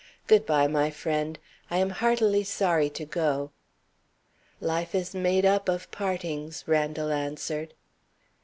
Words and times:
Good 0.25 0.47
by, 0.47 0.65
my 0.65 0.89
friend. 0.89 1.37
I 1.69 1.77
am 1.77 1.91
heartily 1.91 2.43
sorry 2.43 2.89
to 2.89 3.05
go!" 3.05 3.51
"Life 4.59 4.95
is 4.95 5.13
made 5.13 5.45
up 5.45 5.69
of 5.69 5.91
partings," 5.91 6.63
Randal 6.65 7.11
answered. 7.11 7.75